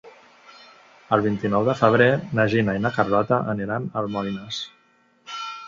[1.17, 2.07] El vint-i-nou de febrer
[2.41, 4.65] na Gina i na Carlota aniran a Almoines.